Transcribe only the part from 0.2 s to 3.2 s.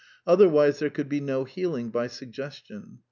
Otherwise there could be no healing by suggestion.